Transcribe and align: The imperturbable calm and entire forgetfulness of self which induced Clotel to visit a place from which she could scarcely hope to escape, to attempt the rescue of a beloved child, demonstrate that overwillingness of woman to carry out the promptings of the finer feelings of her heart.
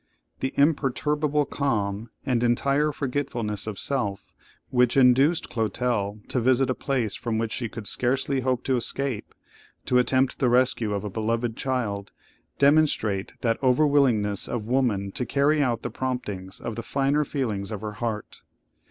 The 0.39 0.51
imperturbable 0.57 1.45
calm 1.45 2.09
and 2.25 2.43
entire 2.43 2.91
forgetfulness 2.91 3.67
of 3.67 3.77
self 3.77 4.33
which 4.71 4.97
induced 4.97 5.51
Clotel 5.51 6.21
to 6.27 6.39
visit 6.41 6.71
a 6.71 6.73
place 6.73 7.13
from 7.13 7.37
which 7.37 7.51
she 7.51 7.69
could 7.69 7.85
scarcely 7.85 8.39
hope 8.39 8.63
to 8.63 8.77
escape, 8.77 9.35
to 9.85 9.99
attempt 9.99 10.39
the 10.39 10.49
rescue 10.49 10.91
of 10.91 11.03
a 11.03 11.09
beloved 11.11 11.55
child, 11.55 12.11
demonstrate 12.57 13.33
that 13.41 13.61
overwillingness 13.61 14.47
of 14.47 14.65
woman 14.65 15.11
to 15.11 15.23
carry 15.23 15.61
out 15.61 15.83
the 15.83 15.91
promptings 15.91 16.59
of 16.59 16.75
the 16.75 16.81
finer 16.81 17.23
feelings 17.23 17.69
of 17.69 17.81
her 17.81 17.91
heart. 18.01 18.41